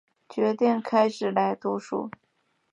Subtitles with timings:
[0.29, 2.09] 决定开始来读书